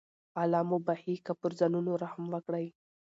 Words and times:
الله 0.41 0.61
مو 0.69 0.77
بخښي 0.87 1.15
که 1.25 1.33
پر 1.41 1.51
ځانونو 1.59 1.91
رحم 2.03 2.23
وکړئ. 2.29 2.65